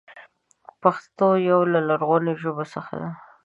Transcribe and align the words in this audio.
پښتو 0.81 1.27
يو 1.49 1.59
له 1.73 1.79
لرغونو 1.89 2.31
ژبو 2.41 2.63
څخه 2.73 2.93
ده. 3.01 3.09